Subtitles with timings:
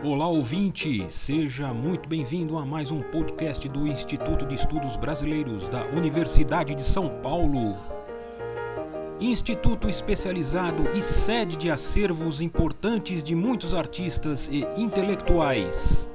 [0.00, 5.86] Olá ouvinte, seja muito bem-vindo a mais um podcast do Instituto de Estudos Brasileiros da
[5.86, 7.76] Universidade de São Paulo.
[9.18, 16.08] Instituto especializado e sede de acervos importantes de muitos artistas e intelectuais.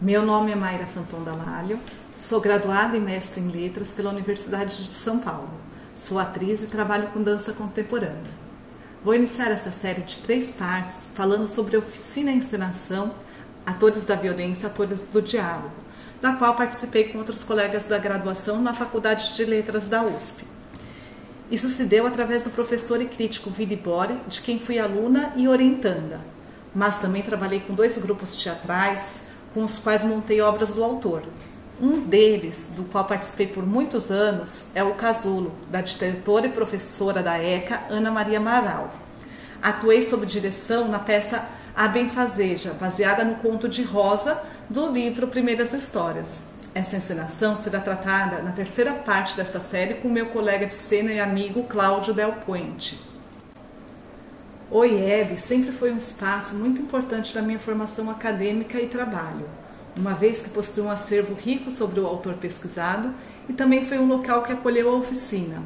[0.00, 1.80] Meu nome é Mayra Fanton Damalho,
[2.16, 5.50] sou graduada e mestre em letras pela Universidade de São Paulo.
[5.96, 8.41] Sou atriz e trabalho com dança contemporânea.
[9.04, 13.12] Vou iniciar essa série de três partes falando sobre a oficina e encenação
[13.66, 15.72] Atores da Violência, Atores do Diálogo,
[16.20, 20.44] da qual participei com outros colegas da graduação na Faculdade de Letras da USP.
[21.50, 25.48] Isso se deu através do professor e crítico Vili Bore, de quem fui aluna e
[25.48, 26.20] orientanda,
[26.72, 31.24] mas também trabalhei com dois grupos teatrais com os quais montei obras do autor,
[31.82, 37.22] um deles, do qual participei por muitos anos, é o Casulo, da diretora e professora
[37.22, 39.01] da ECA, Ana Maria Amaral.
[39.62, 45.72] Atuei sob direção na peça A Benfazeja, baseada no conto de Rosa do livro Primeiras
[45.72, 46.44] Histórias.
[46.74, 51.20] Essa encenação será tratada na terceira parte desta série com meu colega de cena e
[51.20, 53.00] amigo Cláudio Del Puente.
[54.70, 59.46] O IEB sempre foi um espaço muito importante da minha formação acadêmica e trabalho
[59.96, 63.12] uma vez que possui um acervo rico sobre o autor pesquisado
[63.48, 65.62] e também foi um local que acolheu a oficina.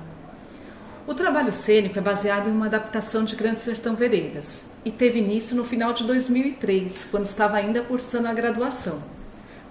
[1.07, 5.55] O trabalho cênico é baseado em uma adaptação de Grande Sertão Veredas e teve início
[5.55, 9.01] no final de 2003, quando estava ainda cursando a graduação.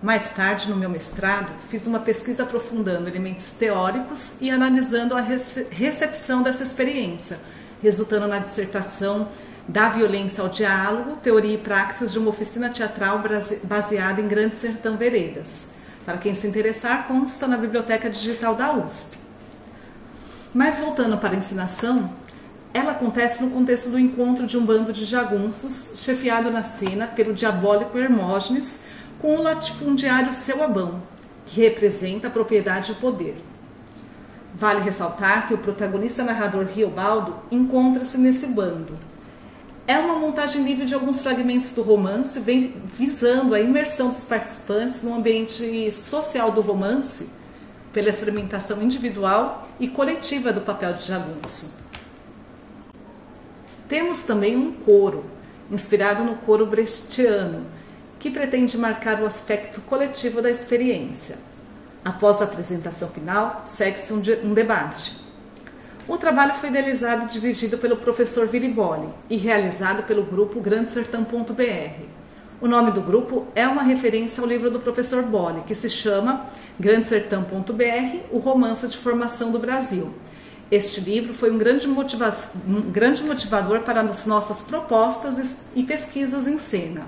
[0.02, 6.42] Mais tarde, no meu mestrado, fiz uma pesquisa aprofundando elementos teóricos e analisando a recepção
[6.42, 7.38] dessa experiência,
[7.84, 9.28] resultando na dissertação
[9.68, 13.22] da violência ao diálogo, teoria e praxis de uma oficina teatral
[13.62, 15.72] baseada em Grande Sertão Veredas.
[16.06, 19.25] Para quem se interessar, consta na Biblioteca Digital da USP.
[20.56, 22.10] Mas voltando para a ensinação,
[22.74, 27.34] ela acontece no contexto do encontro de um bando de jagunços, chefiado na cena pelo
[27.34, 28.86] diabólico Hermógenes,
[29.20, 31.04] com o latifundiário Seu Abão,
[31.46, 33.36] que representa a propriedade e o poder.
[34.58, 38.98] Vale ressaltar que o protagonista narrador Riobaldo encontra-se nesse bando,
[39.86, 42.40] é uma montagem livre de alguns fragmentos do romance,
[42.98, 47.28] visando a imersão dos participantes no ambiente social do romance,
[47.96, 51.74] pela experimentação individual e coletiva do papel de jagunço.
[53.88, 55.24] Temos também um coro,
[55.72, 57.66] inspirado no coro brechtiano,
[58.20, 61.38] que pretende marcar o aspecto coletivo da experiência.
[62.04, 65.26] Após a apresentação final, segue-se um, um debate
[66.08, 72.25] o trabalho foi idealizado e dirigido pelo professor Viriboli e realizado pelo grupo Grande Sertão.br.
[72.66, 76.48] O nome do grupo é uma referência ao livro do professor Boli, que se chama
[76.80, 80.12] Grande Sertão.br, o romance de formação do Brasil.
[80.72, 82.36] Este livro foi um grande, motiva
[82.68, 87.04] um grande motivador para as nossas propostas e pesquisas em cena.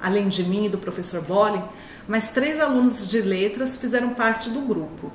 [0.00, 1.62] Além de mim e do professor Boli,
[2.08, 5.12] mais três alunos de letras fizeram parte do grupo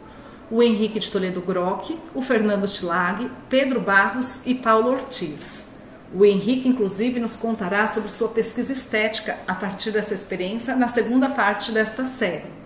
[0.51, 5.78] o Henrique de Toledo Grock, o Fernando Tilag, Pedro Barros e Paulo Ortiz.
[6.13, 11.29] O Henrique, inclusive, nos contará sobre sua pesquisa estética a partir dessa experiência na segunda
[11.29, 12.59] parte desta série.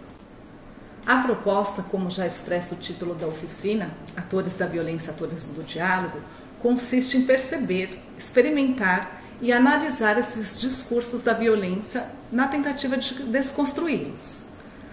[1.06, 6.20] A proposta, como já expressa o título da oficina, Atores da Violência, Atores do Diálogo,
[6.62, 14.44] consiste em perceber, experimentar e analisar esses discursos da violência na tentativa de desconstruí-los.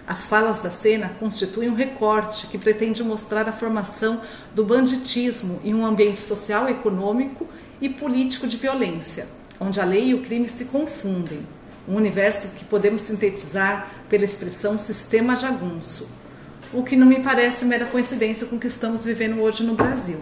[0.04, 4.20] As falas da cena constituem um recorte que pretende mostrar a formação
[4.52, 7.46] do banditismo em um ambiente social, econômico
[7.80, 9.26] e político de violência,
[9.58, 11.46] onde a lei e o crime se confundem.
[11.88, 16.08] Um universo que podemos sintetizar pela expressão sistema jagunço,
[16.72, 20.20] o que não me parece mera coincidência com o que estamos vivendo hoje no Brasil.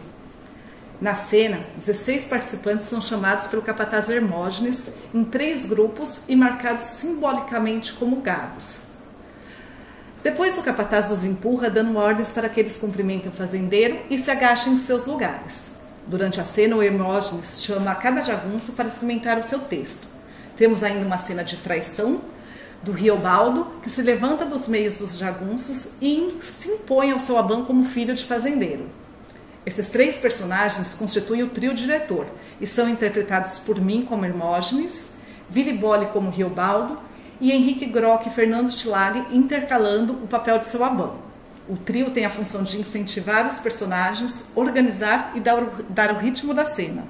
[1.00, 7.92] Na cena, 16 participantes são chamados pelo capataz Hermógenes em três grupos e marcados simbolicamente
[7.92, 8.88] como gados.
[10.22, 14.30] Depois o capataz os empurra, dando ordens para que eles cumprimentem o fazendeiro e se
[14.30, 15.77] agachem em seus lugares.
[16.08, 20.06] Durante a cena, o Hermógenes chama a cada jagunço para experimentar o seu texto.
[20.56, 22.22] Temos ainda uma cena de traição
[22.82, 27.66] do Riobaldo, que se levanta dos meios dos jagunços e se impõe ao seu Abão
[27.66, 28.86] como filho de fazendeiro.
[29.66, 32.24] Esses três personagens constituem o trio diretor
[32.58, 35.10] e são interpretados por mim como Hermógenes,
[35.50, 36.98] Vilibole como Riobaldo
[37.38, 41.27] e Henrique Grock e Fernando Schlag intercalando o papel de seu Abão.
[41.68, 46.18] O trio tem a função de incentivar os personagens, organizar e dar o, dar o
[46.18, 47.04] ritmo da cena.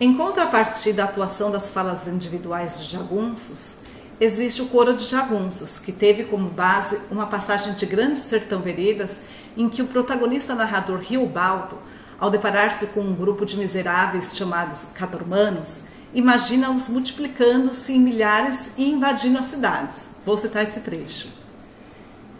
[0.00, 3.80] Em contrapartida da atuação das falas individuais de jagunços,
[4.18, 9.20] existe o coro de jagunços, que teve como base uma passagem de Grande Sertão Veredas
[9.56, 11.76] em que o protagonista narrador Riobaldo
[12.20, 19.38] ao deparar-se com um grupo de miseráveis chamados catormanos, imagina-os multiplicando-se em milhares e invadindo
[19.38, 20.10] as cidades.
[20.24, 21.28] Vou citar esse trecho.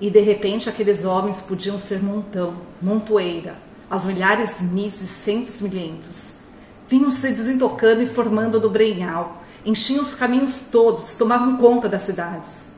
[0.00, 3.55] E de repente aqueles homens podiam ser montão, montoeira,
[3.91, 6.37] aos milhares, mises, centos, milhentos.
[6.88, 12.70] Vinham se desentocando e formando do breinhal, enchiam os caminhos todos, tomavam conta das cidades.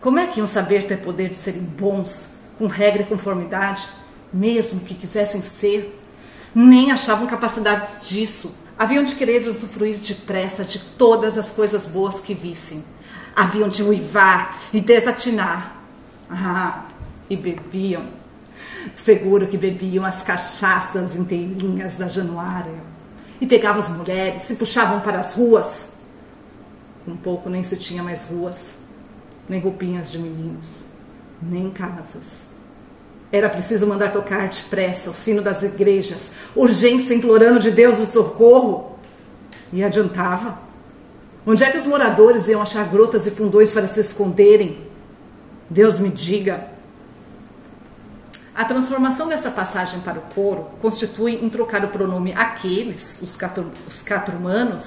[0.00, 3.88] Como é que iam saber ter poder de serem bons, com regra e conformidade,
[4.32, 6.00] mesmo que quisessem ser?
[6.54, 8.54] Nem achavam capacidade disso.
[8.78, 12.84] Haviam de querer usufruir depressa de todas as coisas boas que vissem.
[13.34, 15.75] Haviam de uivar e desatinar.
[16.30, 16.84] Ah,
[17.28, 18.04] e bebiam.
[18.94, 22.96] Seguro que bebiam as cachaças inteirinhas da Januária.
[23.40, 25.96] E pegavam as mulheres, e puxavam para as ruas.
[27.06, 28.86] Um pouco nem se tinha mais ruas
[29.48, 30.84] nem roupinhas de meninos,
[31.40, 32.46] nem casas.
[33.30, 38.96] Era preciso mandar tocar depressa o sino das igrejas, urgência implorando de Deus o socorro.
[39.72, 40.58] E adiantava?
[41.46, 44.85] Onde é que os moradores iam achar grotas e fundões para se esconderem?
[45.68, 46.68] Deus me diga.
[48.54, 53.70] A transformação dessa passagem para o coro constitui em trocar o pronome aqueles, os quatro,
[53.86, 54.02] os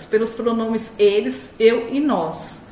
[0.09, 2.69] pelos pronomes eles, eu e nós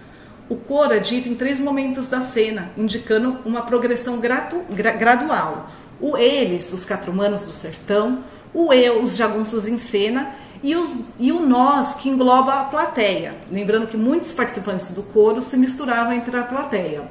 [0.50, 5.70] o coro é dito em três momentos da cena, indicando uma progressão gratu, gra, gradual.
[6.00, 10.32] O eles, os quatro humanos do sertão, o eu, os jagunços em cena,
[10.64, 13.36] e, os, e o nós, que engloba a plateia.
[13.52, 17.04] Lembrando que muitos participantes do coro se misturavam entre a plateia.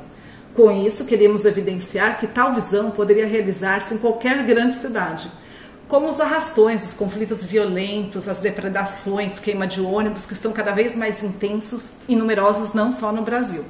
[0.57, 5.31] Com isso, queremos evidenciar que tal visão poderia realizar-se em qualquer grande cidade
[5.89, 10.97] como os arrastões, os conflitos violentos, as depredações, queima de ônibus, que estão cada vez
[10.97, 13.65] mais intensos e numerosos não só no Brasil.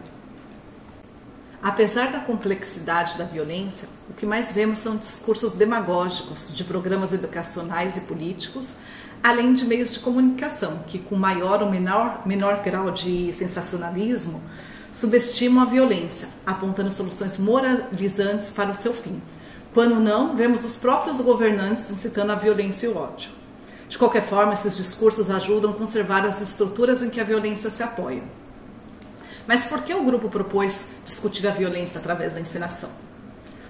[1.62, 7.96] Apesar da complexidade da violência, o que mais vemos são discursos demagógicos de programas educacionais
[7.98, 8.74] e políticos,
[9.22, 14.40] além de meios de comunicação, que com maior ou menor, menor grau de sensacionalismo
[14.96, 19.20] subestimam a violência, apontando soluções moralizantes para o seu fim.
[19.74, 23.30] Quando não, vemos os próprios governantes incitando a violência e o ódio.
[23.90, 27.82] De qualquer forma, esses discursos ajudam a conservar as estruturas em que a violência se
[27.82, 28.22] apoia.
[29.46, 32.88] Mas por que o grupo propôs discutir a violência através da encenação?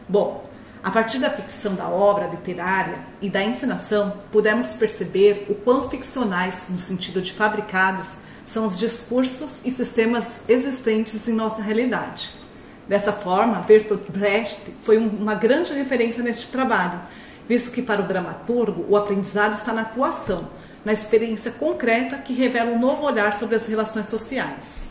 [0.08, 0.49] Bom,
[0.82, 6.69] a partir da ficção da obra literária e da encenação, pudemos perceber o quão ficcionais,
[6.70, 12.31] no sentido de fabricados, são os discursos e sistemas existentes em nossa realidade.
[12.89, 17.01] Dessa forma, Bertolt Brecht foi uma grande referência neste trabalho,
[17.49, 20.49] visto que para o dramaturgo o aprendizado está na atuação,
[20.85, 24.87] na experiência concreta que revela um novo olhar sobre as relações sociais.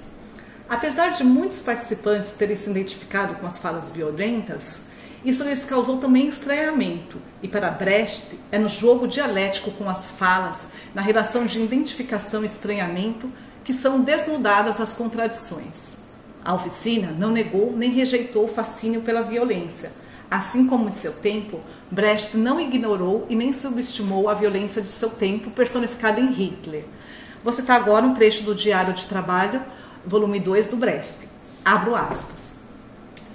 [0.67, 4.87] Apesar de muitos participantes terem se identificado com as falas violentas,
[5.23, 10.69] isso lhes causou também estranhamento, e para Brecht é no jogo dialético com as falas,
[10.93, 13.27] na relação de identificação e estranhamento,
[13.65, 15.97] que são desnudadas as contradições.
[16.43, 19.91] A oficina não negou nem rejeitou o fascínio pela violência.
[20.29, 21.59] Assim como em seu tempo,
[21.89, 26.85] Brecht não ignorou e nem subestimou a violência de seu tempo personificada em Hitler.
[27.43, 29.61] Vou citar agora um trecho do Diário de Trabalho,
[30.05, 31.27] volume 2 do Brecht.
[31.63, 32.53] Abro aspas.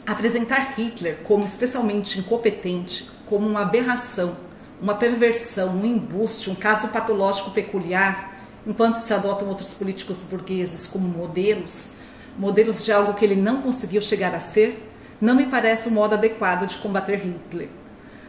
[0.07, 4.37] Apresentar Hitler como especialmente incompetente, como uma aberração,
[4.81, 11.09] uma perversão, um embuste, um caso patológico peculiar, enquanto se adotam outros políticos burgueses como
[11.09, 11.95] modelos,
[12.39, 14.87] modelos de algo que ele não conseguiu chegar a ser,
[15.21, 17.69] não me parece o modo adequado de combater Hitler.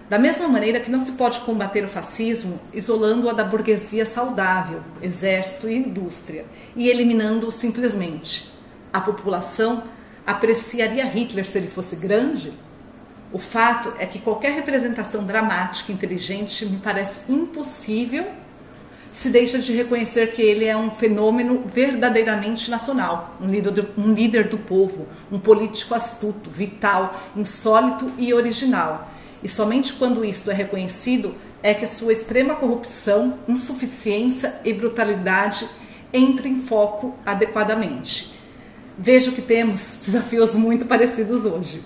[0.09, 5.69] Da mesma maneira que não se pode combater o fascismo isolando-a da burguesia saudável, exército
[5.69, 6.45] e indústria,
[6.75, 8.51] e eliminando-o simplesmente.
[8.91, 9.83] A população
[10.27, 12.51] apreciaria Hitler se ele fosse grande?
[13.31, 18.27] O fato é que qualquer representação dramática inteligente me parece impossível
[19.11, 24.13] se deixa de reconhecer que ele é um fenômeno verdadeiramente nacional, um líder, do, um
[24.13, 29.09] líder do povo, um político astuto, vital, insólito e original.
[29.43, 35.67] E somente quando isto é reconhecido é que sua extrema corrupção, insuficiência e brutalidade
[36.13, 38.33] entram em foco adequadamente.
[38.97, 41.83] Vejo que temos desafios muito parecidos hoje.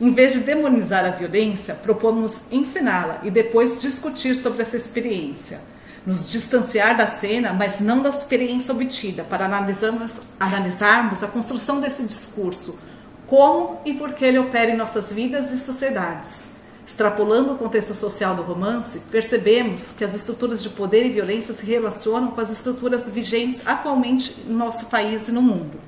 [0.00, 5.60] Em vez de demonizar a violência, propomos ensiná-la e depois discutir sobre essa experiência
[6.06, 12.02] nos distanciar da cena, mas não da experiência obtida, para analisarmos, analisarmos a construção desse
[12.02, 12.78] discurso,
[13.26, 16.50] como e por que ele opera em nossas vidas e sociedades.
[16.86, 21.64] Extrapolando o contexto social do romance, percebemos que as estruturas de poder e violência se
[21.64, 25.78] relacionam com as estruturas vigentes atualmente no nosso país e no mundo.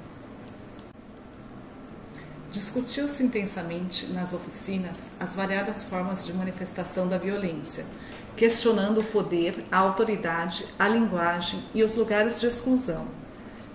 [2.52, 7.84] Discutiu-se intensamente nas oficinas as variadas formas de manifestação da violência
[8.36, 13.06] questionando o poder, a autoridade, a linguagem e os lugares de exclusão.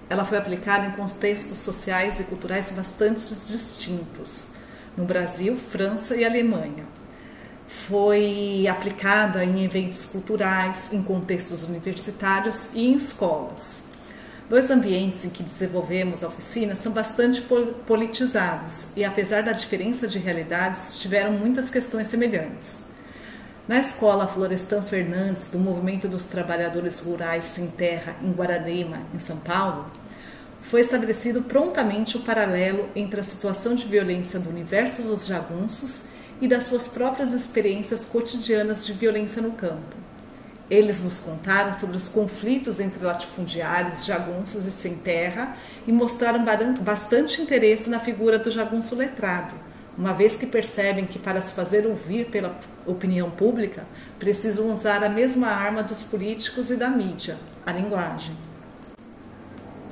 [0.09, 4.49] Ela foi aplicada em contextos sociais e culturais bastante distintos,
[4.95, 6.85] no Brasil, França e Alemanha.
[7.67, 13.87] Foi aplicada em eventos culturais, em contextos universitários e em escolas.
[14.49, 17.43] Dois ambientes em que desenvolvemos a oficina são bastante
[17.85, 22.87] politizados e, apesar da diferença de realidades, tiveram muitas questões semelhantes.
[23.67, 29.35] Na escola Florestan Fernandes, do Movimento dos Trabalhadores Rurais Sem Terra, em Guararema, em São
[29.35, 29.91] Paulo,
[30.61, 36.05] foi estabelecido prontamente o paralelo entre a situação de violência do universo dos jagunços
[36.39, 39.97] e das suas próprias experiências cotidianas de violência no campo.
[40.69, 46.45] Eles nos contaram sobre os conflitos entre latifundiários, jagunços e sem terra e mostraram
[46.79, 49.55] bastante interesse na figura do jagunço letrado,
[49.97, 53.85] uma vez que percebem que para se fazer ouvir pela opinião pública
[54.17, 58.35] precisam usar a mesma arma dos políticos e da mídia, a linguagem.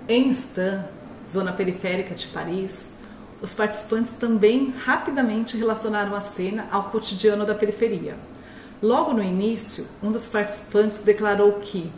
[0.08, 0.86] Em Stan,
[1.28, 2.94] zona periférica de Paris,
[3.42, 8.16] os participantes também rapidamente relacionaram a cena ao cotidiano da periferia
[8.82, 11.90] Logo no início, um dos participantes declarou que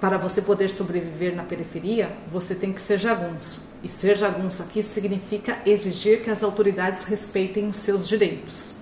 [0.00, 3.60] para você poder sobreviver na periferia, você tem que ser jagunço.
[3.82, 8.77] E ser jagunço aqui significa exigir que as autoridades respeitem os seus direitos.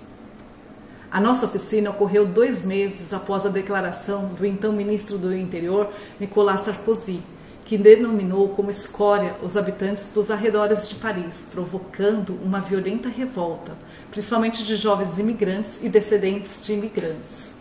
[1.10, 6.62] A nossa oficina ocorreu dois meses após a declaração do então ministro do Interior, Nicolas
[6.62, 7.20] Sarkozy,
[7.64, 13.72] que denominou como escória os habitantes dos arredores de Paris, provocando uma violenta revolta
[14.16, 17.56] principalmente de jovens imigrantes e descendentes de imigrantes.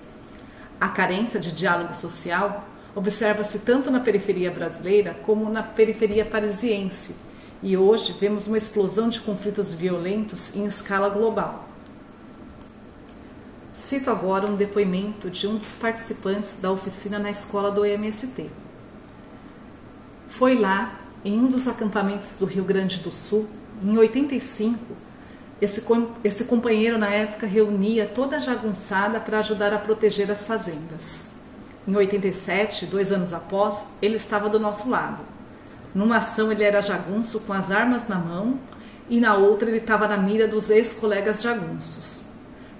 [0.79, 7.13] A carência de diálogo social observa-se tanto na periferia brasileira como na periferia parisiense,
[7.61, 11.67] e hoje vemos uma explosão de conflitos violentos em escala global.
[13.87, 18.49] Cito agora um depoimento de um dos participantes da oficina na escola do MST.
[20.27, 23.47] Foi lá, em um dos acampamentos do Rio Grande do Sul,
[23.83, 24.79] em 85,
[25.61, 25.83] esse,
[26.23, 31.29] esse companheiro, na época, reunia toda a jagunçada para ajudar a proteger as fazendas.
[31.87, 35.19] Em 87, dois anos após, ele estava do nosso lado.
[35.93, 38.59] Numa ação, ele era jagunço com as armas na mão
[39.07, 42.24] e na outra, ele estava na mira dos ex-colegas jagunços.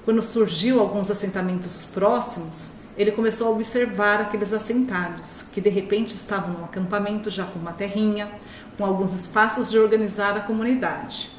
[0.05, 6.53] Quando surgiu alguns assentamentos próximos, ele começou a observar aqueles assentados, que de repente estavam
[6.53, 8.29] num acampamento já com uma terrinha,
[8.77, 11.31] com alguns espaços de organizar a comunidade.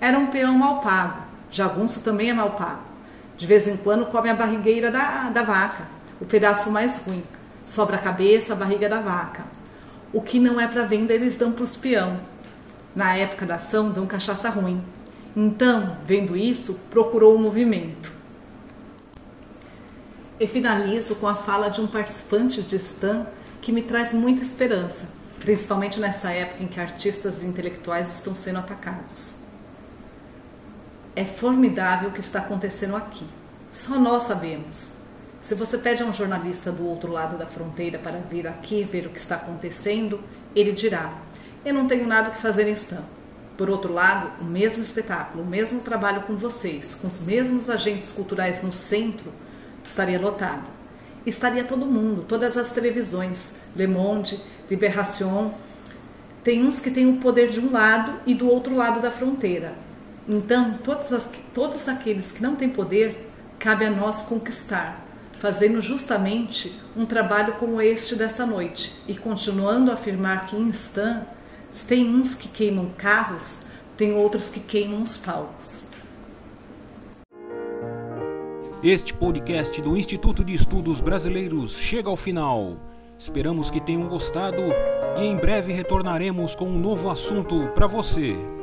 [0.00, 1.20] Era um peão mal pago.
[1.50, 2.82] Jagunço também é mal pago.
[3.36, 5.84] De vez em quando come a barrigueira da, da vaca,
[6.20, 7.24] o pedaço mais ruim.
[7.66, 9.42] Sobra a cabeça, a barriga da vaca.
[10.12, 12.20] O que não é para venda, eles dão para os peão.
[12.94, 14.80] Na época da ação, dão cachaça ruim.
[15.36, 18.10] Então, vendo isso, procurou o movimento.
[20.40, 23.26] E finalizo com a fala de um participante de Stan
[23.60, 25.06] que me traz muita esperança,
[25.38, 29.36] principalmente nessa época em que artistas e intelectuais estão sendo atacados.
[31.14, 33.26] É formidável o que está acontecendo aqui.
[33.72, 34.92] Só nós sabemos.
[35.42, 39.06] Se você pede a um jornalista do outro lado da fronteira para vir aqui ver
[39.06, 40.18] o que está acontecendo,
[40.54, 41.12] ele dirá:
[41.64, 43.04] Eu não tenho nada que fazer em Stan.
[43.56, 48.12] Por outro lado, o mesmo espetáculo, o mesmo trabalho com vocês, com os mesmos agentes
[48.12, 49.32] culturais no centro,
[49.82, 50.64] estaria lotado.
[51.24, 54.38] Estaria todo mundo, todas as televisões, Le Monde,
[54.70, 55.52] Libération.
[56.44, 59.72] Tem uns que têm o poder de um lado e do outro lado da fronteira.
[60.28, 65.04] Então, todos, as, todos aqueles que não têm poder, cabe a nós conquistar,
[65.40, 71.22] fazendo justamente um trabalho como este desta noite e continuando a afirmar que em Stan
[71.88, 73.62] tem uns que queimam carros,
[73.96, 75.84] tem outros que queimam os palcos.
[78.82, 82.76] Este podcast do Instituto de Estudos Brasileiros chega ao final.
[83.18, 84.62] Esperamos que tenham gostado
[85.18, 88.55] e em breve retornaremos com um novo assunto para você.